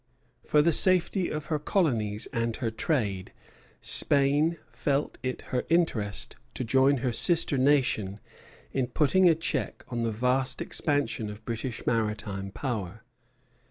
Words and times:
For 0.43 0.63
the 0.63 0.71
safety 0.71 1.29
of 1.29 1.45
her 1.45 1.59
colonies 1.59 2.27
and 2.33 2.55
her 2.55 2.71
trade 2.71 3.31
Spain 3.81 4.57
felt 4.67 5.19
it 5.21 5.43
her 5.53 5.63
interest 5.69 6.35
to 6.55 6.63
join 6.63 6.97
her 7.05 7.13
sister 7.13 7.55
nation 7.55 8.19
in 8.73 8.87
putting 8.87 9.29
a 9.29 9.35
check 9.35 9.83
on 9.89 10.01
the 10.01 10.09
vast 10.11 10.59
expansion 10.59 11.29
of 11.29 11.45
British 11.45 11.85
maritime 11.85 12.49
power. 12.49 13.03